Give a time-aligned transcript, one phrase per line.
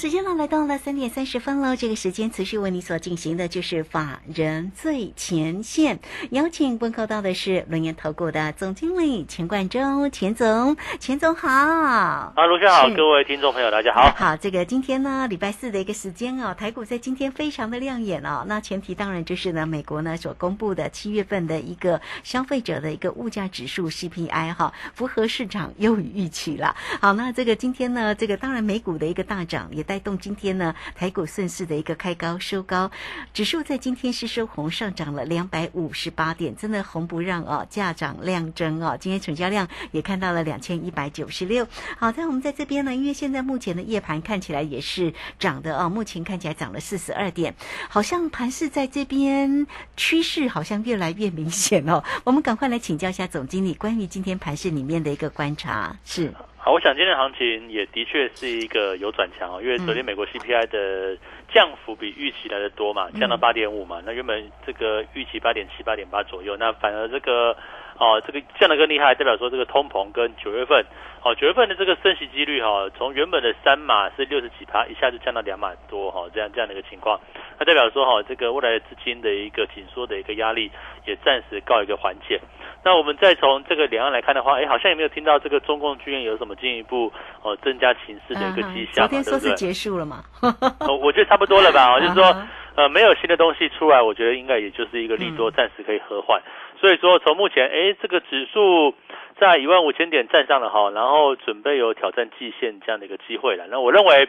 [0.00, 6.00] 时间呢来到了三点三十分喽，这个时间持续为你所进行的就是法人最前线，
[6.30, 11.50] 邀请问候到的是轮研投顾的总经理钱冠中，钱总，钱总好。
[11.50, 14.10] 啊，卢先好，各位听众朋友大家好。
[14.16, 18.42] 好，这个今天呢礼拜四的一个时间哦，台股在今天非常的亮眼哦。
[18.48, 26.74] 那前提当然就是呢，美国呢所公布的七月份的一个消费者的一个物价指数 CPI 哈，符合市场优于预期了。
[27.02, 29.84] 好，那这个今天呢，这个当然美股的一个大涨也。
[29.90, 32.88] 带动今天呢，台股顺势的一个开高收高，
[33.34, 38.96] 指数在今天是收红，上涨了两百五十八点，真的红不让哦，价涨量增哦。
[39.00, 41.66] 今天成交量也看到了两千一百九十六。
[41.98, 47.56] 好，在我们在这边呢，因为现在目前的夜盘看起来也是涨的哦，目前看起来涨了四十二点，
[47.88, 49.66] 好像盘势在这边
[49.96, 52.04] 趋势好像越来越明显哦。
[52.22, 56.32] 我们赶快来请教一下总经理关于今天盘势里面的一个观察是。
[56.62, 61.16] 好，我想今天行情也的确是一个有转强哦，因为昨天美国 CPI 的
[61.50, 67.56] 降幅比预期来的多嘛，降到八点五嘛，那原本这个预期八点七、八点八左右，那反而这个
[68.00, 70.82] 哦，这个降的更厉害，代表说这个通膨跟九月份
[71.22, 77.20] 哦，九月份的这个升息几率哈，从原本的三码是六十几趴，一下就降到两码多哈，这样这样的一个情况，
[77.58, 80.70] 那代表说哈，这个未来资金的一个紧缩的一个压力
[81.06, 82.40] 也暂时告一个缓解。
[82.82, 87.12] 那我们再从这个两岸来看的话，哎，好像也没有听到这个中共军演有什么进一步
[87.42, 90.24] 哦增加情势的一个迹象，昨天说是结束了嘛？
[90.80, 92.00] 哦，我觉得差不多了吧。
[92.00, 92.24] 就是说，
[92.76, 96.40] 呃，没有新的东西出来，我觉得应该也就是一个利多，暂时可以和缓。
[96.80, 98.94] 所以说，从目前，哎，这个指数
[99.38, 103.66] 在一万五千点站上了哈，然后准备有挑战季线这样的一个机会了。
[103.70, 104.26] 那我认为，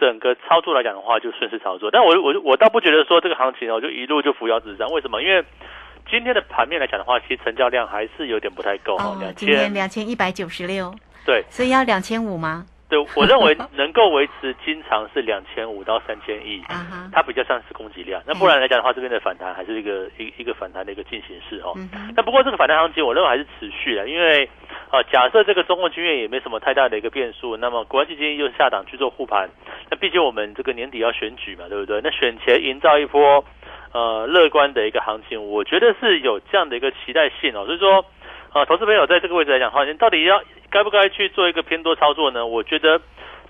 [0.00, 1.90] 整个操作来讲的话，就顺势操作。
[1.92, 4.90] 但我我我倒不觉得说这个行情哦，就一路就扶摇直上。
[4.90, 5.22] 为什么？
[5.22, 5.44] 因为
[6.10, 9.16] 今天的盘面来讲的话，其实成交量还是有点不太够哦。
[9.20, 10.92] 两千两千一百九十六，
[11.24, 12.66] 对，所以要两千五吗？
[12.88, 16.62] 对，我认为能够维持经常是两千五到三千亿，
[17.12, 18.22] 它比较像是供给量。
[18.26, 21.74] 那不然来讲的话，这边的反弹还是一个一一个反弹的一个进行式哦。
[22.14, 24.48] 那不过这个反弹行情，我认为还是持续的，因为
[24.92, 29.48] 呃，假设这个中共军院也没什么太大的一个变数，那么国安基金又下档去做护盘，
[29.90, 32.00] 那毕竟我们这个年底要选举嘛，对不对？
[32.02, 33.44] 那选前营造一波。
[33.94, 37.64] 呃，乐观的一个行情，我觉得是有这样的一个期待性哦。
[37.64, 38.04] 所以说，
[38.52, 40.42] 呃，投资朋友在这个位置来讲，的话，你到底要
[40.74, 42.44] 该不该去做一个偏多操作呢？
[42.44, 43.00] 我觉得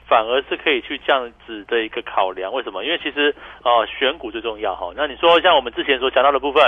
[0.07, 2.53] 反而是可以去这样子的一个考量。
[2.53, 2.85] 为什么？
[2.85, 4.93] 因为其实呃，选股最重要哈。
[4.95, 6.63] 那你说像我们之前所讲到的部分，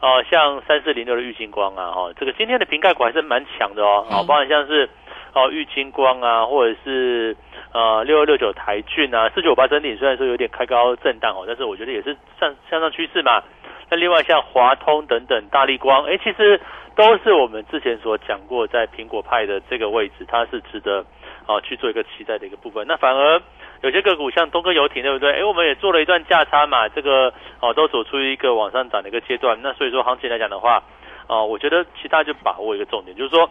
[0.00, 4.06] 呃，像三四零六的玉金光啊，哈，这个今天的瓶盖股还是蛮强的哦。
[4.08, 4.88] 好，包含像是
[5.34, 7.36] 哦玉金光啊，或者是。
[7.72, 13.44] 呃，六二六九台骏啊，四九八整体虽然说有点开高震荡哦，但是我觉得也是向向上趋势嘛。
[13.90, 16.60] 那另外像华通等等，大力光，哎，其实
[16.94, 21.04] 都是我们之前所讲过，在苹果派的这个位置，它是值得
[21.46, 22.86] 啊去做一个期待的一个部分。
[22.86, 23.42] 那反而
[23.82, 25.32] 有些个股像东哥游艇，对不对？
[25.32, 29.58] 哎，我们也做了一段价差嘛，这个哦都走出一个往上涨的一个阶段。
[29.60, 30.82] 那所以说行情来讲的话，
[31.26, 33.50] 啊，我觉得其他就把握一个重点，就是说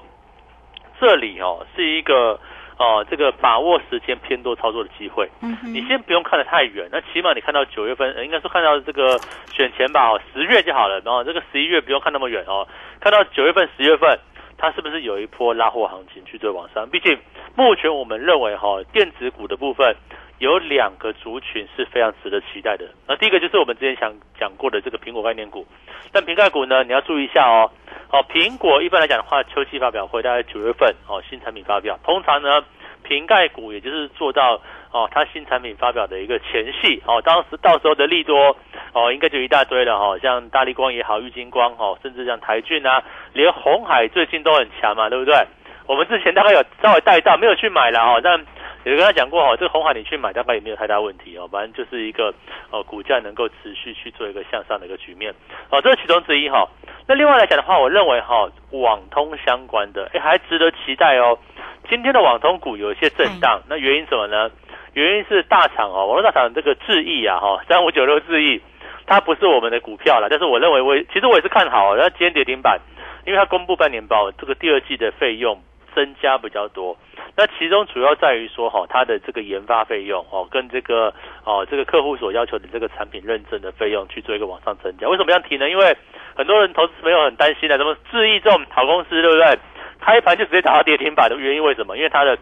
[1.02, 2.40] 这里哦是一个。
[2.80, 9.20] 哦，这个把握时间偏多操作的机会，嗯，你先不用看得太远，那起码你看到九月份，应该是看到这个
[9.52, 12.66] 选前吧，哦，十月就好了，然后这个十一月不用看那么远哦，
[13.02, 14.18] 看到九月份、十月份，
[14.58, 16.90] 它是不是有一波拉货行情去做往上？
[16.90, 17.20] 毕竟
[17.54, 19.94] 目前我们认为哈，电子股的部分
[20.40, 22.86] 有两个族群是非常值得期待的。
[23.08, 25.68] 那第一个就是我们之前想讲过的这个苹果概念股，
[26.12, 27.70] 但瓶盖股呢，你要注意一下哦。
[28.12, 32.00] 哦，苹果一般来讲的话，秋季发表会大概九月份哦，新产品发表。
[32.04, 32.64] 通常呢，
[33.04, 34.60] 瓶盖股也就是做到
[34.92, 38.56] 哦，它新产品发表的一个前戏哦，当时到时候的利多
[38.94, 43.04] 哦，应该就一大堆了哈，像大力光也好，玉金光哦，甚至像台骏啊，
[43.34, 45.36] 连红海最近都很强嘛，对不对？
[45.86, 48.44] 我们之前大概有稍微带到，没有去买了哦，但。
[48.86, 52.34] 有跟他讲过哈，这个红海你去买大概也没有太大问题哦，反正就是一个
[52.72, 55.34] 呃股价能够持续去做一个向上的一个局面
[55.70, 56.68] 哦，这是其中之一哈。
[57.06, 61.38] 那另外来讲的话，我认为哈网通相关的哎还值得期待哦。
[61.90, 64.50] 今天的网通股有一些震荡，那原因什么呢？
[64.94, 68.62] 原因是大厂哦，网络大厂这个智易啊哈，三五九六智易，
[69.06, 72.80] 它不是我们的股票了，但是我认为我其实我也是看好，然后今天跌停板，
[73.26, 75.60] 因为它公布半年报，这个第二季的费用。
[75.96, 76.98] 增加比较多。
[77.36, 81.14] 那其中主要在于说哈，它的这个研发费用哦，跟这个
[81.46, 85.08] 哦这个客户所要求的这个产品认证的费用去做一个往上增加。
[85.08, 85.70] 为什么这样提呢？
[85.70, 85.96] 因为
[86.36, 89.60] 很多人投资朋友很担心的，什么智毅这种好公司，对不对？
[90.02, 91.98] 开盘就直接打到跌停板的原因为什么？
[91.98, 92.38] 因为它的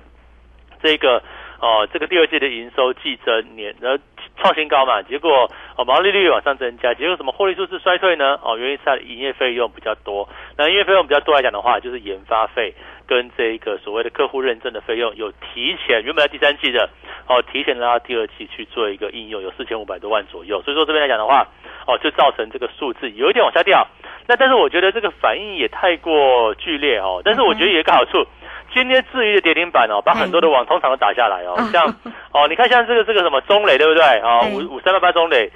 [0.81, 1.21] 这个
[1.59, 3.97] 哦这个第二季的营收季增年呃
[4.39, 8.39] 创新高嘛，结果哦毛利率往上增加，结果什么获利数字衰退呢？
[8.43, 10.29] 哦，原因是它的营业费用比较多。
[10.55, 12.73] 那营业费用比较多来讲的话，就是研发费。
[13.07, 16.89] 跟这个所谓的客户认证的费用有提前，原本在第三季的，
[17.27, 20.61] 哦，提前拉到第二季去做一个应用，有四千五百多万左右。
[20.63, 21.47] 所以说这边来讲的话，
[21.87, 23.87] 哦，就造成这个数字有一点往下掉。
[24.27, 27.21] 那但是我觉得这个反应也太过剧烈哦。
[27.23, 28.25] 但是我觉得有一个好处，
[28.73, 31.55] 今天至于的跌停板哦，把很多的网通常都打下来哦。
[31.71, 31.85] 像
[32.33, 34.03] 哦，你看像这个这个什么中磊对不对？
[34.19, 35.49] 哦，五五三八八中磊。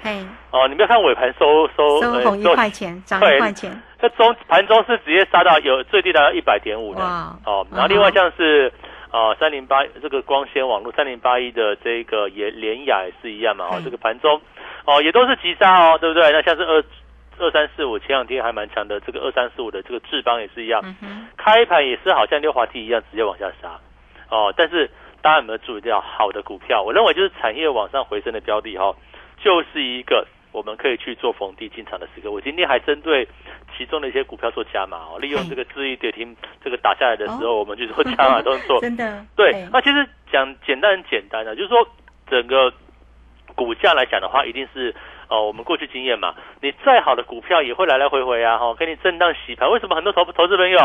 [0.50, 3.70] 哦，你不要看尾盘收收收一块钱，涨一块钱。
[4.02, 7.00] 这中盘中是直接杀到有最低达到一百点五的
[7.46, 8.72] 哦，然后另外像是
[9.12, 14.40] 呃三零八这个光纤网络三零八一的这个也联雅也是一样嘛哦，这个盘中
[14.86, 16.32] 哦也都是急杀哦，对不对？
[16.32, 16.82] 那像是二
[17.38, 20.82] 二三四五前两天还蛮强的，这个二三四五的这个智邦也是一样，
[21.36, 23.78] 开盘也是好像溜滑梯一样直接往下杀
[24.30, 24.90] 哦，但是
[25.20, 26.82] 大家有没有注意到好的股票？
[26.82, 28.92] 我认为就是产业往上回升的标的哈，
[29.40, 30.26] 就是一个。
[30.52, 32.30] 我们可以去做逢低进场的时刻。
[32.30, 33.26] 我今天还针对
[33.76, 38.80] 其中的一些股票做加码哦，利用这个智易跌停这个打下来的时候，我们去做加码动作。
[38.84, 39.66] 真的对。
[39.72, 41.88] 那其实讲简单很简单的，就是说
[42.30, 42.72] 整个
[43.54, 44.94] 股价来讲的话，一定是
[45.28, 49.70] 哦，我们过去经验嘛，你再好的股票也会来来回回啊，哈，给你震荡洗盘。
[49.70, 50.78] 为什么很多投投资朋友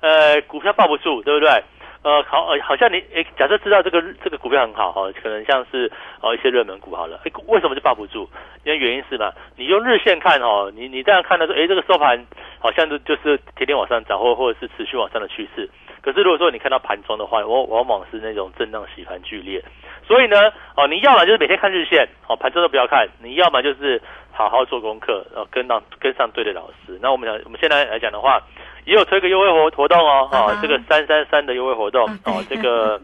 [0.00, 1.62] 呃股票抱不住，对不对？
[2.02, 5.90] 呃，好，呃，好像你，诶，假设知道这个这个股票很好哈，可能像是
[6.22, 8.26] 哦一些热门股好了，诶，为什么就抱不住？
[8.64, 12.18] 因为原因是嘛，你用日线看哦，你你这样看的说，诶，这个收盘
[12.58, 15.68] 好像就就是天天往上涨，或或者是持续往上的趋势。
[16.00, 19.62] 可是如果说你看到盘中的话，往往往是那种震荡洗盘剧烈。
[20.08, 24.00] 所以呢，哦，你要么就是每天看日线，哦，盘中都不要看；你要么就是
[24.32, 26.98] 好好做功课，然后跟上跟上对的老师。
[27.02, 28.40] 那我们讲，我们现在来讲的话。
[28.86, 33.00] 也有推个优惠活活动哦，哦，这个三三三的优惠活动哦，这个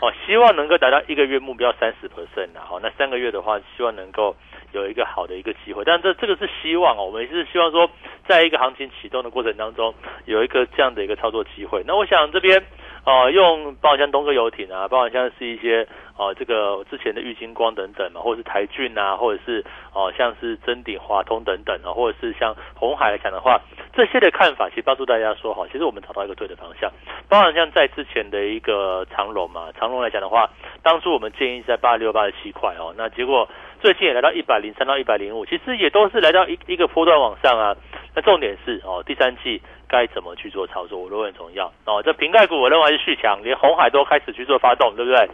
[0.00, 4.36] 哦，希望能够达到一个月目标三十 percent 啊，好，那三个月的话，希望能够
[4.72, 7.90] 有一个好的一个机会，但这这个是希望哦，我们是希望说，
[8.26, 9.94] 在一个行情启动的过程当中，
[10.26, 11.82] 有一个这样的一个操作机会。
[11.86, 12.62] 那我想这边。
[13.08, 15.88] 哦，用包括像东哥游艇啊，包括像是一些
[16.18, 19.64] 哦，这个之前的玉金光等等嘛，或者是台骏啊，或者是
[19.94, 23.58] 哦，像是真鼎、华通等等啊，或者是像红海来讲的话，
[23.94, 26.92] 这些的看法其实帮助大家说哈，其实我们找到一个对的方向。
[27.30, 30.50] 包括像在之前的一个长龙嘛，长龙来讲的话，
[30.82, 33.48] 当初我们建议在八六八十七块哦，那结果
[33.80, 37.74] 最近也来到一百零三到一百零五，其实也都是来到一一个波段往上啊。
[38.14, 39.60] 那重点是哦，第三季。
[39.90, 42.02] 该怎么去做操作，我认为很重要哦。
[42.04, 45.26] 这瓶盖股我认为是续强，连红海都开始去做发动，对不对？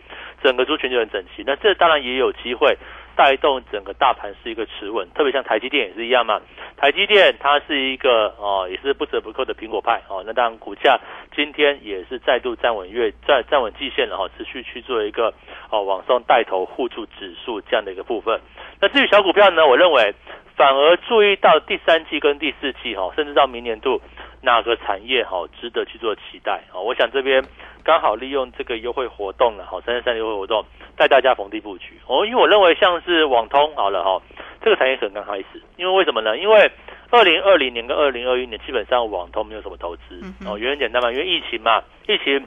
[0.44, 1.42] 整个族群就很整齐。
[1.44, 2.78] 那这当然也有机会
[3.16, 6.40] 带动整个大盘是一个持稳，特别像台积电也是一样嘛。
[6.76, 10.22] 台积电它是一个哦，也是不折不扣的苹果派哦。
[10.24, 11.00] 那当然股价
[11.34, 15.34] 今天也是再度站稳月站站稳季线了哈，持续去做一个
[15.68, 18.40] 哦往上带头护住指数这样的一个部分。
[18.80, 20.14] 那至于小股票呢，我认为
[20.56, 24.00] 反而注意到第三季跟第四季哈，甚至到明年度。
[24.44, 26.76] 哪个产业好值得去做期待啊？
[26.78, 27.42] 我想这边
[27.82, 30.62] 刚好利用这个优惠活动了，好三十三优惠活动
[30.98, 32.26] 带大家逢低布局哦。
[32.26, 34.20] 因为我认为像是网通好了哈，
[34.62, 36.36] 这个产业可能刚开始，因为为什么呢？
[36.36, 36.70] 因为
[37.10, 42.46] 二零二零年跟二零二一年基本上网通没有什么投资哦，原因简单嘛，因为疫情嘛，疫情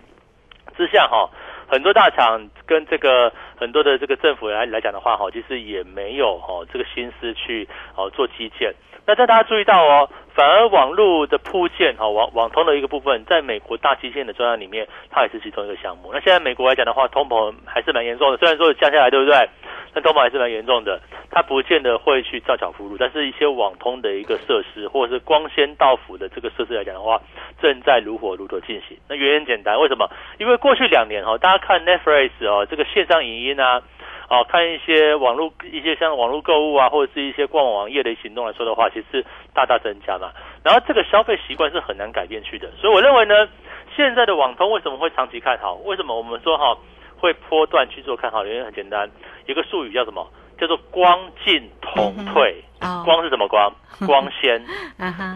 [0.77, 1.27] 之下哈，
[1.67, 8.73] 很多大厂跟这个很多的这个政府来来讲的话哈，其实也没有哈这个心思去哦做基建。
[9.05, 10.09] 那但大家注意到哦。
[10.37, 16.11] 反而网络的铺建哈网网通的一个部分，在美国大基建的专案里面，它也是其中一个项目。
[16.13, 19.49] 那现在美国来讲的话，通膨还是蛮严重的，虽然说降下来，对不对？
[19.95, 27.19] 那通膨还是蛮严重的，它不见得会去造桥铺路，但是一些网通的一个设施，或者是光纤到府的这个设施来讲的话，
[27.59, 28.95] 正在如火如荼进行。
[29.09, 30.07] 那原因简单，为什么？
[30.37, 33.81] 因为过去两年哈，大家看 Netflix 哦，这个线上影音啊。
[34.29, 40.33] 哦，看一些网络一些像网络购物啊，或者是一些逛网页的行动来说的话，其实大大增加嘛。
[40.65, 43.47] 然后这个消费习惯是很难改变去的，所以我认为呢，
[43.95, 45.75] 现在的网通为什么会长期看好？
[45.85, 46.77] 为什么我们说哈
[47.17, 48.43] 会波段去做看好？
[48.43, 49.09] 原因很简单，
[49.45, 50.27] 一个术语叫什么？
[50.59, 52.61] 叫做光进同退。
[53.05, 53.71] 光是什么光？
[54.05, 54.61] 光纤。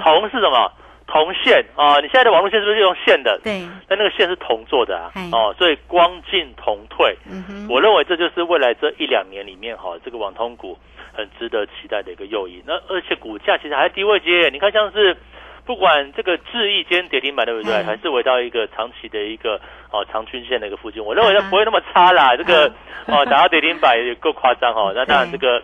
[0.03, 0.69] 铜是什么？
[1.11, 3.37] 铜线啊，你现在的网络线是不是用线的？
[3.43, 7.17] 对，但那个线是铜做的啊，哦，所以光进铜退。
[7.29, 10.77] 嗯我认为这就是未来这一两年里面哈，这个网通股
[11.11, 12.63] 很值得期待的一个诱因。
[12.65, 15.17] 那而且股价其实还在低位接，你看像是
[15.65, 19.59] 不管这个质疑间跌停板对不对，还是回到一个长期的一个
[19.91, 22.37] 哦长均线的一个附近，我认为它不会那么差啦。
[22.37, 22.71] 这个
[23.07, 24.93] 哦打到跌停板也够夸张哦。
[24.95, 25.61] 那当然这个。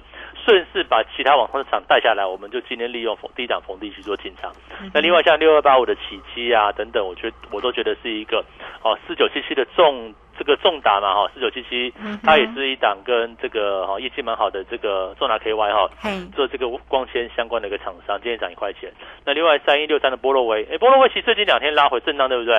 [0.47, 4.49] 顺势把其他网通的厂带下来，我们就今天利用逢低档逢低去做进场。
[4.93, 8.41] 那另外像六二八五的起基啊等等，我觉得我都觉得是一个
[8.81, 15.89] 哦四九七七的重这个重达嘛哈四九七七，它也是一档跟这个哈业绩蛮好的这个重达 KY 哈，
[16.35, 18.91] 做这个光纤相关的一个厂商，今天涨一块钱。
[19.25, 22.55] 那另外三一六三的波洛威，哎波洛威其实最近两天拉回震荡，对不对？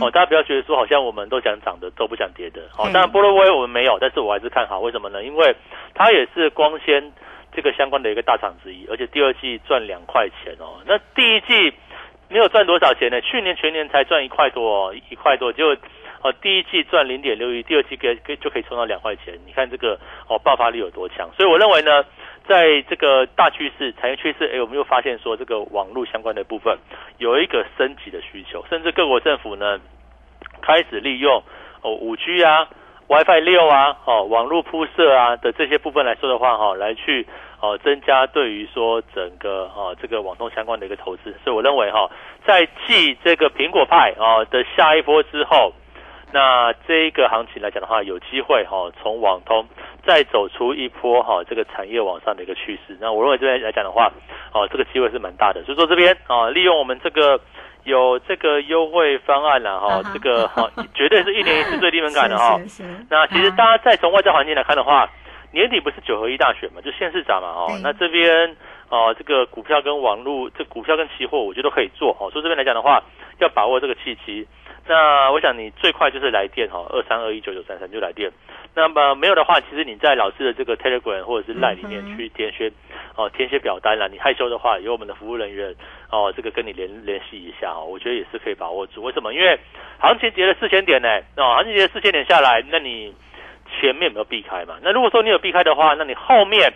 [0.00, 2.62] 哦，大家不要觉得说好像我们都想涨的都不想跌的。
[2.78, 5.24] 哦，当然波洛威我们没有，但是我还是看好，为什么呢？
[5.24, 5.56] 因为
[5.94, 7.12] 它也是光纤。
[7.56, 10.82] 这个相关的一个大厂之一，而且第二季赚两块钱哦。
[10.84, 11.72] 那第一季
[12.28, 13.20] 没有赚多少钱呢？
[13.20, 15.76] 去年全年才赚一块多，一块多就
[16.24, 19.38] 哦，第一季赚零点六亿，第二季可可就可以冲到两块钱。
[19.46, 21.28] 你看这个哦，爆发力有多强？
[21.36, 22.02] 所以我认为呢，
[22.48, 26.78] 在这个大趋势、产业趋势，哎，我们又发现说这个网络相关的部分
[27.18, 29.78] 有一个升级的需求，甚至各国政府呢
[30.62, 31.42] 开始利用
[31.82, 32.66] 哦五 G 啊。
[33.06, 37.26] WiFi 六啊，哦，网络铺设啊的这些部分来说的话，哈，来去
[37.60, 42.10] 哦增加对于说整个哦这个网通相关的一个投资，所以我认为哈，
[42.46, 45.74] 在继这个苹果派哦的下一波之后，
[46.34, 49.64] 那这一个行情来讲的话，有机会哈从网通
[50.04, 52.98] 再走出一波哈这个产业往上的一个趋势。
[53.00, 54.10] 那我认为这边来讲的话，
[54.52, 57.40] 哦这个机会是蛮大的，所以说这边啊利用我们这个。
[57.84, 62.58] 有这个优惠方案了哈， 这个哈绝对是一年一次最低门槛的哈。
[63.10, 65.06] 那其实大家再从外在环境来看的话，
[65.52, 67.78] 年底不是九合一大选嘛，就县市长嘛哈。
[67.82, 68.56] 那这边
[68.88, 72.30] 哦，这个股票跟网络，这股票跟期货，我觉得都可以做哦。
[72.30, 73.02] 所以这边来讲的话，
[73.38, 74.46] 要把握这个契机。
[74.86, 78.30] 那我想你最快就是来电哈，二三二一九九三三就来电。
[78.74, 82.70] 那么没有的话，其实你在老师的这个 Telegram 或者是 Line 里面去填写
[83.16, 84.08] 哦，填写表单了。
[84.08, 85.74] 你害羞的话，有我们的服务人员
[86.10, 87.86] 哦，这个跟你联联系一下哦。
[87.86, 89.02] 我觉得也是可以把握住。
[89.02, 89.32] 为什么？
[89.32, 89.58] 因为
[90.00, 91.08] 行情跌了四千点呢？
[91.36, 93.14] 哦，行情跌了四千点下来，那你
[93.80, 94.76] 前面有没有避开嘛？
[94.82, 96.70] 那如果说你有避开的话，那你后面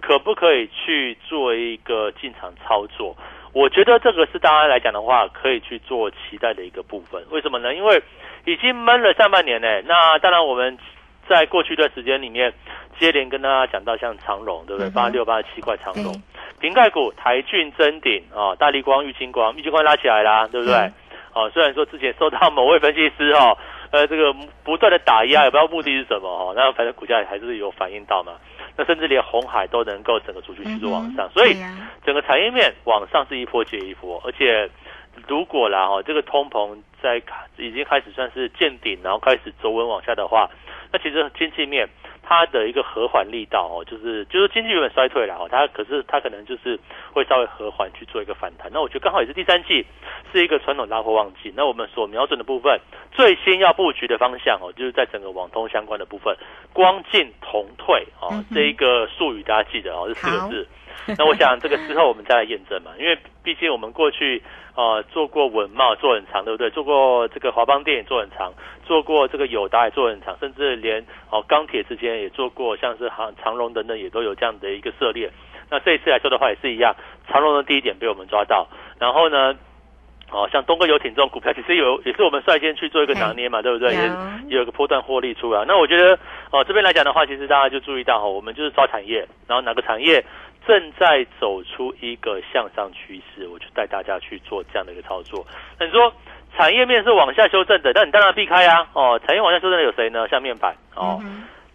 [0.00, 3.16] 可不可以去做一个进场操作？
[3.52, 7.24] 我觉得这个是大家来讲的话，可以去做期待的一个部分。
[7.30, 7.74] 为什么呢？
[7.74, 8.02] 因为
[8.44, 9.80] 已经闷了上半年呢。
[9.86, 10.76] 那当然，我们
[11.26, 12.52] 在过去一段时间里面，
[12.98, 14.90] 接连跟大家讲到像长荣，对不对？
[14.90, 16.12] 八六八七块长荣，
[16.60, 20.92] 瓶盖股台骏、真鼎啊，大力光、玉金光、玉金光拉起来啦，对不对？
[21.32, 23.56] 哦，虽然说之前受到某位分析师哈，
[23.90, 24.34] 呃，这个
[24.64, 28.32] 不断的打压，也不知道目的是什么哈，那反正股价还是有反映到嘛。
[28.76, 31.56] 那甚至连红海都能够整个出去去做往上，所以
[32.04, 34.68] 整个产业面往上是一波接一波，而且
[35.26, 37.22] 如果啦哈，这个通膨在
[37.56, 40.50] 已经开始算是见顶，然后开始走稳往下的话，
[40.92, 41.88] 那其实经济面。
[42.28, 46.76] 它的一个和缓力道哦，就是就是经济有点衰退了哦，它可是它可能就是
[47.12, 48.68] 会稍微和缓去做一个反弹。
[48.72, 49.86] 那我觉得刚好也是第三季
[50.32, 51.52] 是一个传统拉货旺季。
[51.56, 52.80] 那我们所瞄准的部分，
[53.12, 56.36] 最先要布局的方向哦，就是在整个网通相关的部分，
[56.72, 60.66] 光进同退哦，这一个术语大家记得哦，这四个字。
[61.18, 64.42] 那我想这个之后我们再来验证嘛，因为毕竟我们过去
[64.74, 66.70] 呃做过文茂做很长，对不对？
[66.70, 68.52] 做过这个华邦电也做很长，
[68.84, 75.30] 做过这个友达也做很长，甚至连哦钢铁之间也做过，像是航长隆等等也都有这样的一个涉猎。
[75.70, 76.94] 那这一次来说的话也是一样，
[77.28, 78.66] 长隆的第一点被我们抓到，
[78.98, 79.54] 然后呢，
[80.30, 83.94] 哦像东哥游艇这种股票，其实有也是我们率先去做一个拿捏嘛，对不对？
[83.94, 85.64] 也有一个波段获利出来。
[85.66, 86.18] 那我觉得
[86.50, 90.24] 哦这边来讲的话，其实大家就注意到哈，我们就是抓产业，然后哪个产业。
[90.66, 95.46] 正在走出一个向上趋势，我就带大家去做这样的一个操作。
[95.78, 96.12] 那你说
[96.56, 98.86] 产业面是往下修正的，那你当然避开啊。
[98.92, 100.26] 哦，产业往下修正的有谁呢？
[100.28, 101.20] 像面板哦，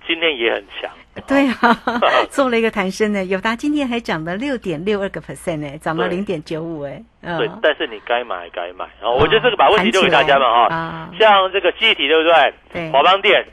[0.08, 0.90] 今天也很强。
[1.28, 1.76] 对啊，
[2.32, 3.26] 做了一个弹升呢。
[3.26, 7.02] 友达今天还涨了六点六二个 percent 呢，涨了零点九五哎。
[7.38, 8.86] 对，但是你该买该买。
[9.02, 11.10] 哦，我觉得这个把问题丢给大家嘛哈。
[11.20, 12.54] 像这个记忆体对不对？
[12.74, 12.92] 对。
[12.92, 13.46] 华邦电。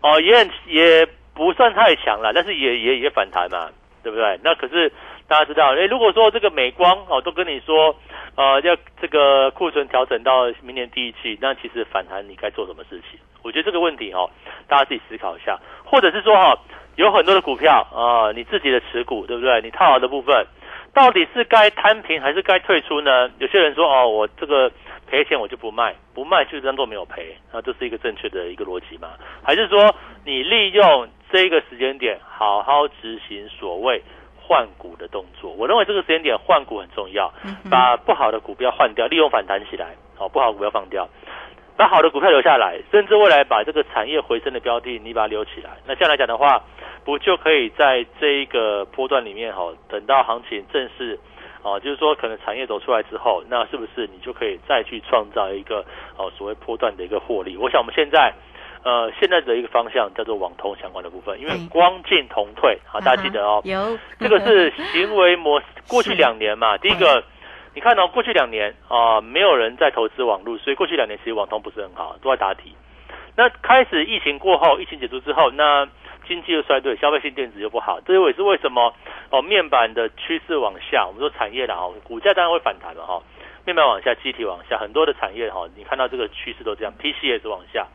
[0.00, 3.68] 哦，也很也不算太强了，但是也也也反弹嘛。
[4.02, 4.38] 对不对？
[4.42, 4.92] 那可是
[5.28, 7.94] 大家知道，哎，如果说这个美光哦都跟你说，
[8.36, 13.18] 呃，要这个库存调整到明年第一季，那其实反弹你该做什么事情？
[13.42, 14.28] 我觉得这个问题哦，
[14.68, 16.58] 大家自己思考一下，或者是说哈，
[16.96, 19.60] 有很多的股票啊，你自己的持股对不对？
[19.62, 20.46] 你套牢的部分，
[20.92, 23.30] 到底是该摊平还是该退出呢？
[23.38, 24.70] 有些人说哦，我这个
[25.06, 29.10] 赔钱我就不卖，不卖就当做没有赔，那这是一个正确的一个逻辑吗？
[29.42, 29.94] 还是说
[30.24, 31.08] 你利用？
[31.32, 34.02] 这个时间点，好好执行所谓
[34.36, 35.52] 换股的动作。
[35.52, 37.32] 我认为这个时间点换股很重要，
[37.70, 41.08] 把不好的股票换掉，利用反弹起来，好，不好股票放掉。
[41.80, 45.70] 把好的股票留下来，甚至未来把这个产业回升的标的你把它留起来。
[45.86, 46.62] 那这样来讲的话，
[47.06, 51.18] 不就可以在这一个波段里面哈，等到行情正式
[51.62, 55.82] 哦，就是说可能产业走出来之后，那是不是你就可以再去创造一个
[56.18, 57.56] 哦所谓波段的一个获利？
[57.56, 58.30] 我想我们现在
[58.84, 67.24] 呃现在的一个方向叫做网通相关的部分，因为光进同退，好大家记得哦，有这个 是行为模式，过去两年嘛，第一个。
[67.74, 72.74] 你看到过去两年啊，没有人在投资网络，所以过去两年其实网通不是很好，都在答题。
[73.36, 75.86] 那开始疫情过后，疫情结束之后，那
[76.26, 78.92] 经济又衰退，消费性电子又不好，这也是为什么
[79.30, 81.06] 哦，面板的趋势往下。
[81.06, 83.22] 我们说产业的哈，股价当然会反弹了哈。
[83.64, 87.86] 面板往下，机体往下，很多的产业哈，你看到这个趋势都这样，PC 也是往下。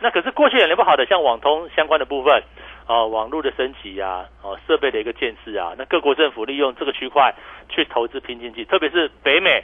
[0.00, 2.42] 那可是过去两年不好的，像网通相关的部分。
[2.86, 7.32] 啊，网络的升级呀，哦，设备的一个建设啊，那各国政府利用这个区块
[7.68, 9.62] 去投资拼经济，特别是北美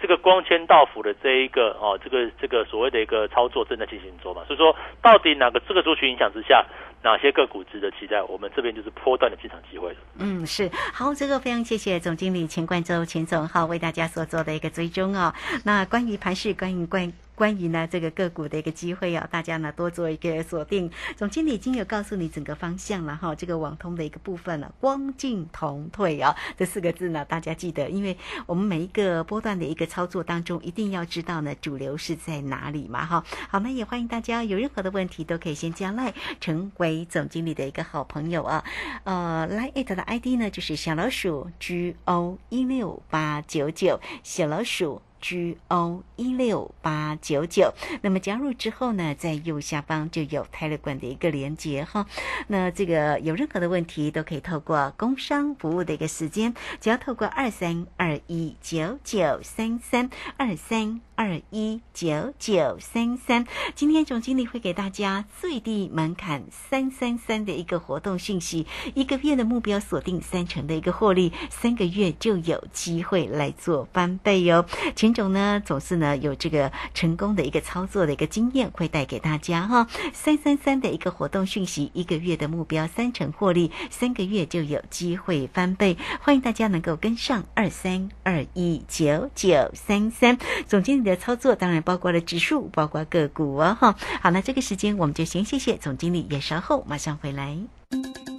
[0.00, 6.64] 这个光纤到府的这一个哦，这个这个所谓的一个操作正在进行中嘛，所以说到底哪个这个族群影响之下？
[7.02, 8.22] 哪些个股值得期待？
[8.22, 15.34] 我们这边就是波段的进场机会嗯，是好，这个非常谢谢总经理钱冠洲钱总哈为大家所做的一个追踪哦。
[15.64, 20.90] 那关于盘市，关于关关于呢这个个股的一个机会啊，大家呢多做一个锁定。
[21.16, 33.24] 总经理已经有告诉你整个方向了哈，这个网通的一个部分了，光进同退啊这四个字呢，大家记得，因为我们每一个波段的一个操作当中，一定要知道呢主流是在哪里嘛哈。
[33.48, 36.98] 好，那也欢迎大家有任何的问题都可以先加赖成为。
[37.08, 38.64] 总经理的一个好朋友啊，
[39.04, 45.00] 呃，来艾特的 ID 呢就是小老鼠 G O 一六八九九，小老鼠。
[45.20, 47.72] G O 一六八九九，
[48.02, 52.06] 那么加入之后呢，在右下方就有泰勒管的一个连接哈。
[52.46, 63.46] 那这个有任何的问题，都可以透过工商服务的一个时间，只要透过二三二一九九三三二三二一九九三三。
[63.74, 74.64] 今天总经理会给大家最低门槛三三三的一个活动信息，一个月的目标锁定三成的一个获利，三个月就有机会来做翻倍哟。
[75.08, 79.88] 品种呢，总是呢有这个成功的一个操作的一个经验，会带给大家哈。
[80.12, 85.96] 三三三的一个活动讯息，一个月的目标三成获利，三个月就有机会翻倍。
[86.20, 90.36] 欢迎大家能够跟上二三二一九九三三。
[90.66, 93.96] 总经理的操作当然包括了指数，包括个股哦哈。
[94.20, 97.56] 好，那这个时间我们就先谢谢总经理，也稍后马上回来。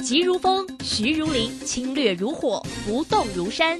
[0.03, 3.79] 急如风，徐如林，侵略如火，不动如山。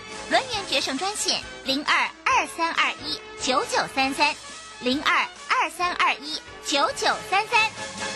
[0.31, 4.33] 轮源决胜专线零二二三二一九九三三
[4.79, 8.10] 零二二三二一九九三三。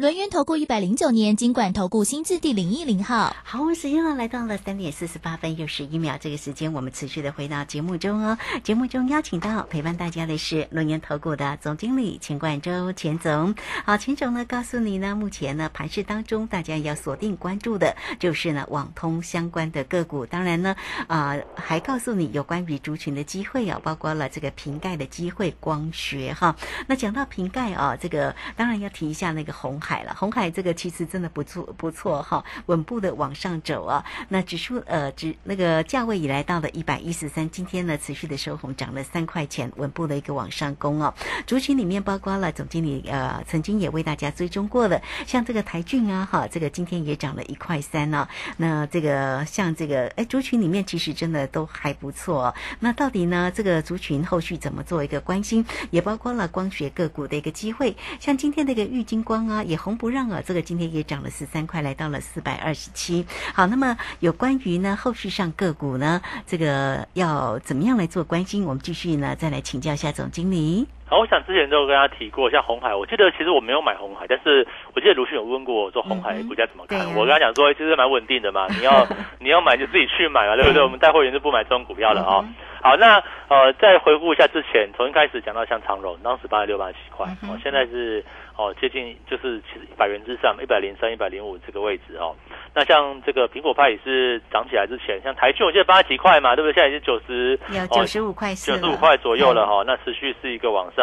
[0.00, 8.38] 轮源投顾一百零九年金管投顾新字第零一零号，好，我们时间呢来到了三点四十八分又十一秒，这个时间我们持续的回到节目中哦。
[8.64, 13.54] 节目中邀请到陪伴大家的是轮源投顾的总经理钱冠洲钱总。
[13.84, 20.74] 好，钱总呢告诉你呢，目前呢盘市当中大家要锁定关注的就是呢网通相关的个股，当然呢
[21.08, 26.56] 啊还告诉你有关于族群的机会啊，包括了这个瓶盖的机会，光学哈。
[26.86, 29.89] 那讲到瓶盖啊，这个当然要提一下那个红海。
[29.90, 34.04] 海了，红海这个其实真的不错不错哈，稳步的往上走啊。
[34.28, 41.12] 那指数呃指那个价位已来到了一百一十三，今天呢持续的收红，涨了三块钱，稳步的一个往上攻哦。
[41.44, 48.28] 族群里面包括了总经理呃曾经也为大家追踪过的，像这个台骏啊哈，这个今天也涨了一块三呢。
[48.58, 52.54] 那这个像这个哎族群里面其实真的都还不错。
[52.78, 55.66] 那到底呢这个族群后续怎么做一个关心？
[55.90, 59.79] 也包括了光学个股的一个机会，像今天那个玉金光啊也。
[59.80, 63.26] 红不让啊，这个今天也涨了十三块，来到了四百二十七。
[63.54, 68.64] 好，那么有关于呢后续上个股呢，这个要怎么样来做关心？
[68.64, 70.86] 我们继续呢再来请教一下总经理。
[71.10, 79.04] 好，我想之前都有跟他提过，像红海，我记得其实我没有买红海，但是我记得卢迅有问过我说红海股价怎么看，我跟他讲说其实蛮稳定的嘛，你要
[79.40, 80.80] 你要买就自己去买嘛，对不对？
[80.80, 82.44] 我们带会员就不买这种股票了啊。
[82.82, 88.24] 好，那呃再回顾一下之前，从一开始讲到像长荣，当时八十六八七块，哦，现在是。
[88.56, 92.36] 哦，接近就是其实一百元之上，一百零三、一百零五这个位置哦。
[92.74, 96.74] 那像这个苹果派也是涨起来之前，像台骏我记得八十几块嘛，对不对？
[96.74, 99.82] 现在已经九十，有九十五块九十五块左右了哈。
[99.86, 100.99] 那持续是一个往上。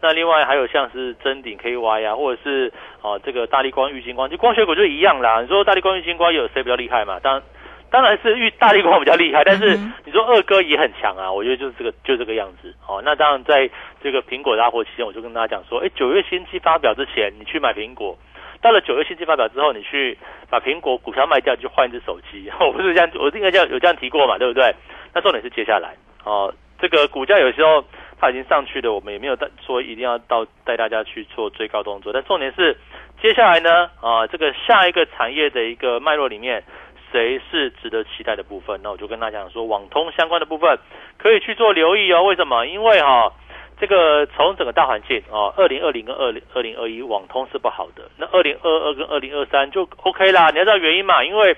[0.00, 5.40] 那另外还有像是真顶 KY 啊，或者是哦这个大力光、玉金光，就光学股就一样啦。
[5.40, 7.18] 你说大力光、玉金光有谁比较厉害嘛？
[7.20, 7.42] 当然。
[7.92, 13.02] 当然是玉大力光比较厉害，但是你说二哥也很强啊，我觉得就是这个就这个样子哦。
[13.04, 13.68] 那当然在
[14.00, 18.16] 这个苹果拉货期间，我就跟大家讲说，哎，九月新机发表之前你去买苹果，
[18.62, 20.16] 到了九月新机发表之后，你去
[20.48, 22.48] 把苹果股票卖掉，就换一只手机。
[22.64, 24.72] 我不是这样，我应该叫有这样提过嘛，对不对？
[25.12, 27.84] 那重点是接下来哦，这个股价有时候
[28.20, 32.76] 它已经上去了，我们也没有带说一定要到带大家去做追高动作，但重点是
[33.22, 36.62] 接下来呢啊，这个下一个产业的一个脉络里面。
[37.12, 38.78] 谁是值得期待的部分？
[38.84, 40.78] 那我就跟大家讲说，网通相关的部分
[41.18, 42.22] 可以去做留意哦。
[42.22, 42.64] 为什么？
[42.66, 43.32] 因为哈，
[43.80, 48.08] 这个从整个大环境啊，二零二零跟二零二零二一网通是不好的。
[48.16, 50.50] 那二零二二跟二零二三就 OK 啦。
[50.50, 51.24] 你要知道原因嘛？
[51.24, 51.56] 因为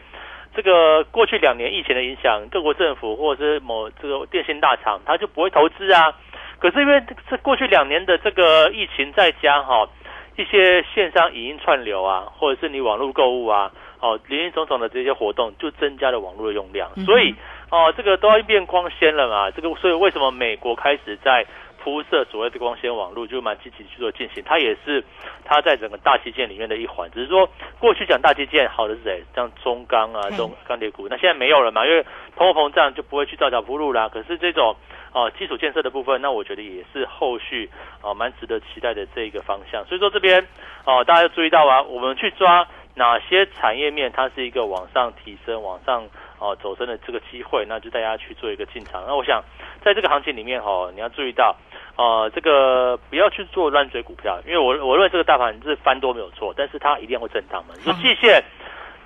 [0.57, 6.14] 这个过去两年疫情的影响，各国政府或者是某这个电信大厂，他就不会投资啊。
[6.62, 9.88] 可是因为这过去两年的这个疫情在家哈，
[10.37, 13.72] 一些线上影音串流啊，或者是你网络购物啊。
[13.98, 17.33] 哦，林林总总的这些活动就增加了网络的用量，所以
[17.70, 19.48] 哦，这个都要变光纤了嘛。
[19.53, 21.46] 这个所以为什么美国开始在
[21.83, 24.42] 铺设所谓的光纤网络，就蛮积极去做进行。
[24.47, 25.03] 它也是
[25.45, 27.11] 它在整个大基建里面的一环。
[27.11, 27.49] 只是说
[27.81, 29.25] 过去讲大基建好的是谁？
[29.35, 32.05] 像中钢啊，中钢铁股，那现在没有了嘛，因为
[32.37, 34.09] 通货膨胀就不会去造桥铺路啦。
[34.09, 34.77] 可是这种
[35.12, 37.68] 哦基础建设的部分，那我觉得也是后续
[38.03, 39.85] 哦蛮值得期待的这一个方向。
[39.87, 40.47] 所以说这边
[40.85, 42.66] 哦大家要注意到啊，我们去抓。
[42.94, 46.05] 哪些产业面它是一个往上提升、往上
[46.38, 49.02] 哦走升的这个机会，那就大家去做一个进场。
[49.07, 49.42] 那我想
[49.83, 51.57] 在这个行情里面哈，你要注意到，
[51.96, 57.74] 呃，这个不要去做乱追股票，因为我我认为这个大盘是翻多没有错，但是它一定会震荡嘛。
[57.78, 58.44] 你说季线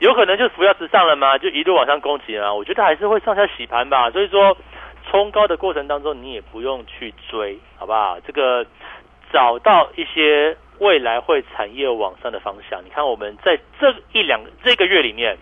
[0.01, 1.39] 有可能就扶摇直上了吗？
[1.39, 2.53] 就一路往上攻击啊？
[2.53, 4.11] 我觉得还是会上下洗盘吧。
[4.11, 4.57] 所以说
[5.09, 8.19] 冲高的过程当中，你也不用去追，好不好？
[8.27, 8.67] 这个
[9.33, 10.57] 找到一些。
[10.79, 15.37] 未来会产业往上的方向，你看我们在这一两这个月里面，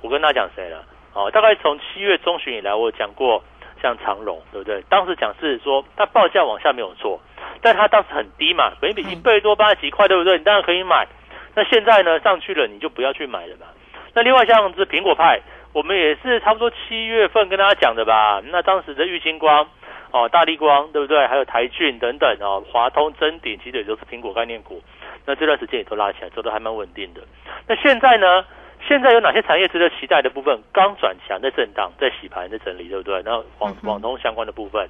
[0.00, 0.84] 我跟大家讲谁了？
[1.14, 3.42] 哦，大概从七月中旬以来，我讲过
[3.82, 4.82] 像长荣，对不对？
[4.88, 7.20] 当时讲是说它报价往下没有错，
[7.60, 10.38] 但它当时很低嘛，本比一倍多八十几块，对不对？
[10.38, 11.06] 你当然可以买。
[11.54, 13.66] 那现在呢，上去了你就不要去买了嘛。
[14.14, 15.40] 那另外像是苹果派，
[15.72, 18.40] 我们也是差不多七月份跟大家讲的吧。
[18.46, 19.68] 那当时的玉金光。
[20.10, 21.26] 哦，大力光对不对？
[21.26, 24.82] 还有台骏等等哦，华通、臻鼎其实也都是苹果概念股。
[25.26, 27.20] 那这段时间也都拉起来，走的还蛮稳定的。
[27.66, 28.44] 那现在呢？
[28.86, 30.56] 现在有哪些产业值得期待的部分？
[30.72, 33.20] 刚转强，在震荡，在洗盘，在整理，对不对？
[33.22, 34.88] 然后网网通相关的部分，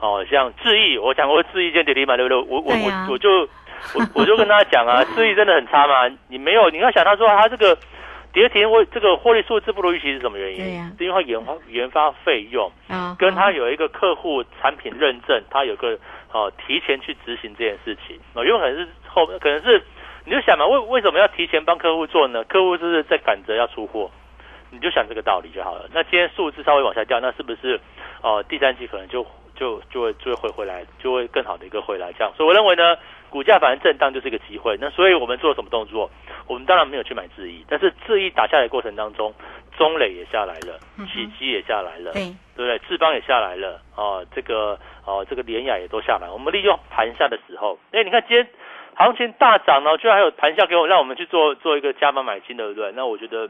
[0.00, 2.36] 哦，像智毅，我讲过智毅见跌停嘛，对不对？
[2.36, 3.30] 我我我我就
[3.94, 6.08] 我我就跟大家讲啊，智毅真的很差嘛。
[6.28, 7.78] 你没有，你要想他说他这个。
[8.32, 10.96] 跌停或这个获利数字不如预期是什么原因？
[10.98, 12.70] 是因为研发研发费用，
[13.18, 15.98] 跟他有一个客户产品认证，他有个
[16.32, 18.18] 哦提前去执行这件事情。
[18.34, 19.82] 哦，因为可能是后可能是
[20.24, 22.44] 你就想嘛，为为什么要提前帮客户做呢？
[22.44, 24.10] 客户是不是在赶着要出货？
[24.70, 25.88] 你就想这个道理就好了。
[25.92, 27.80] 那今天数字稍微往下掉，那是不是
[28.22, 32.32] 哦第三季可能就就就会就会回回来，就会更好的一个回来这样？
[32.36, 32.96] 所以我认为呢。
[33.30, 36.10] 股价反正震荡就是一个机会，那所以我们做了什么动作？
[36.46, 39.34] 我们当然没有去买智易，但是智易打下来过程当中，
[39.76, 40.78] 中磊也下来了，
[41.12, 42.78] 启基也下来了，对不对？
[42.88, 46.30] 智邦也下来了，哦，这个哦，这个联雅也都下来。
[46.30, 48.48] 我们利用盘下的时候，哎，你看今天
[48.94, 52.92] 行情大涨哦，居然还有盘下给我，让我们去做做一个加码买进，对不对？
[52.92, 53.48] 那我觉得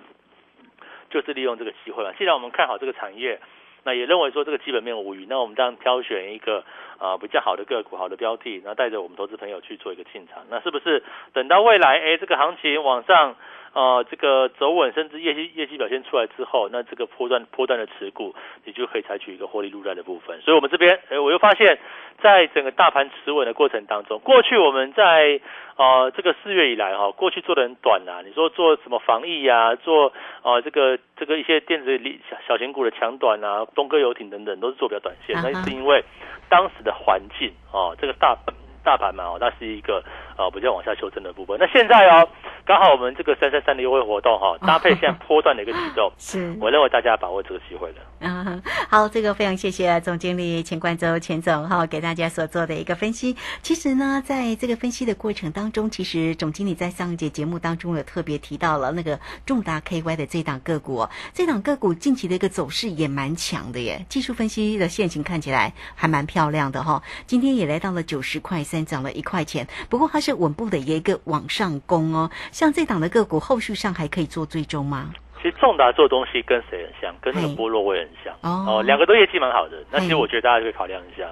[1.10, 2.10] 就是利用这个机会嘛。
[2.18, 3.38] 既然我们看好这个产业。
[3.84, 6.64] 那也认为说这个基本面无虞，那我们这样挑选一个
[6.98, 10.44] 啊比较好的个股、好的标的，那带着我们投资朋友去做一个进场。
[10.50, 13.36] 那是不是等到未来哎这个行情往上
[13.78, 20.40] 呃这个走稳，甚至业绩业绩表现出来之后，那这个波段波段的持股，你就可以采取一个获利入袋的部分。
[20.40, 21.78] 所以我们这边哎我又发现，
[22.20, 25.40] 在整个大盘持稳的过程当中，过去我们在
[25.76, 28.20] 呃，这个四月以来哈，过去做的很短呐。
[28.26, 30.12] 你说做什么防疫呀，做
[30.42, 31.96] 呃这个这个一些电子
[32.28, 35.36] 小小型股的强短啊，东哥游艇等等，都是做比较短线。
[35.40, 36.02] 那是因为
[36.48, 38.36] 当时的环境哦，这个大
[38.82, 40.02] 大盘嘛哦，它是一个
[40.38, 41.58] 啊比较往下修正的部分。
[41.58, 42.26] 那现在哦，
[42.64, 47.98] 刚好我们这个三三三的优惠活动哈，搭配现在波段的一个启动， 是我认为大家把握这个机会的。
[48.20, 53.36] 嗯，好，这个非常谢谢总经理钱冠洲钱总哈给大家所做的一个分析。
[53.62, 67.02] 其实呢，在这个分析的过程当中，其实总经理在上一节节目当中有特别提到了那个重达 KY 的这档个股，这档个股近期的一个走势也蛮强的耶，技术分析的线型看起来还蛮漂亮的哈。
[67.26, 72.30] 今天也来到了九十块三，涨了一块钱，不过它是是稳步的一个往上攻哦。
[72.52, 75.10] 像这档的个股，后续上还可以做追踪吗？
[75.40, 77.14] 其实重达做东西跟谁很像？
[77.20, 79.78] 跟那个波洛威很像哦，两个都业绩蛮好的。
[79.90, 81.28] 那其实我觉得大家可以考量一下。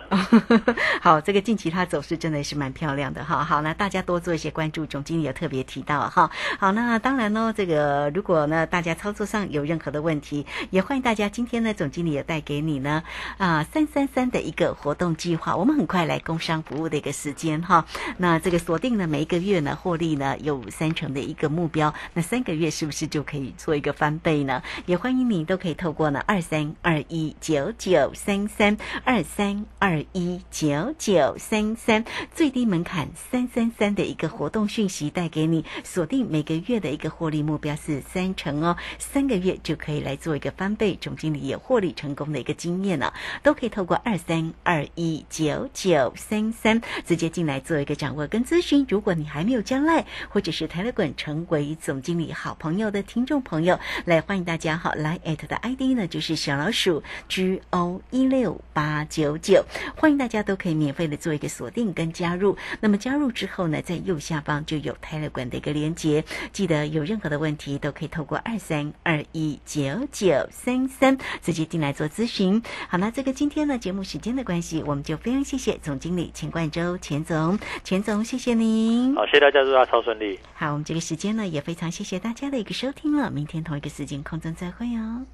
[1.02, 3.42] 好，这个近期它走势真的是蛮漂亮的哈。
[3.42, 4.86] 好，那大家多做一些关注。
[4.86, 6.30] 总经理有特别提到哈。
[6.58, 13.02] 好，那当然呢，这个如果呢大家操作上有任何的问题，也欢迎大家今天呢总经理也带给你呢
[13.38, 15.56] 啊三三三的一个活动计划。
[15.56, 17.84] 我们很快来工商服务的一个时间哈。
[18.18, 23.95] 那这个锁定呢每一个月呢获利呢有三成的一个目标，那三个月是不是就可以做一个？
[23.96, 32.04] 翻倍呢，也欢迎你都可以透过呢二三二一九九三三二三二一九九三三
[32.34, 48.84] 最低门槛三三三的一个活动讯息带给你，锁定每个月的一个获利目标是三成哦，三个月就可以来做一个翻倍，总经理也获利成功的一个经验呢，都可以透过二三二一九九三三直接进来做一个掌握跟咨询。
[48.88, 53.78] 如果你还没有将来或者是台乐滚成为总经理好朋友的听众朋友。
[54.04, 59.64] 来欢迎大家哈，来艾特的 ID 呢就是小老鼠 G O 一六八九九，
[59.96, 62.56] 欢迎大家都可以免费的做一个锁定跟加入。
[62.80, 72.62] 那么加入之后呢，在右下方就有泰勒管的一个连接，记得有任何的问题都可以透过二三二一九九三三直接进来做咨询。
[72.88, 79.14] 好那这个今天呢节目时间的关系，我们就非常谢谢总经理钱冠洲钱总，钱总谢谢您。
[79.14, 80.38] 好，谢谢大家，祝大家超顺利。
[80.54, 85.26] 好，我们这个时间呢也非常谢谢大家的一个收听了，明天同一个时间空中再会哦。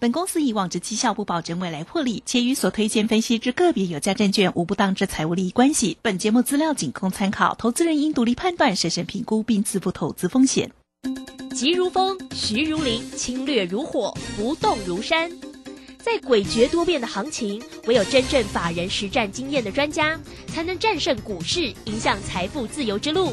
[0.00, 5.98] 本公司以往之绩效不保证未来获利，且与所推荐分析之个别有价证券无不当之财务利益关系。
[6.02, 10.70] 本节目资料仅供参考，投资人应独立判断、审慎评估并自负投资风险。
[11.52, 15.28] 急如风，徐如林，侵略如火，不动如山。
[15.98, 23.32] 在诡谲多变的行情，唯有真正法人实战经验的专家，才能战胜股市，影响财富自由之路。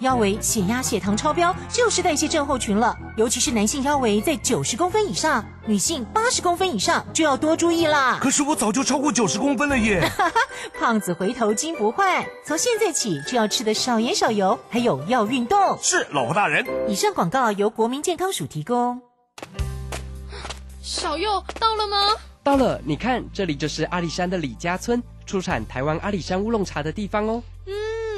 [0.00, 2.96] 腰围、血压、血糖超标，就是代谢症候群了。
[3.16, 8.18] 尤其是男性腰围在九十公分以上，女性八十公分以上就要多注意啦。
[8.20, 10.08] 可是我早就超过九十公分了耶！
[10.78, 15.76] 胖子回头金不换，从现在起就要吃的少盐少油，还有要运动。
[15.82, 16.64] 是，老婆大人。
[16.86, 19.00] 以上广告由国民健康署提供。
[20.80, 21.96] 小右到了吗？
[22.44, 27.42] 到了，你看，这里就是阿里山的李家村，出产台湾阿里山乌龙茶的地方哦。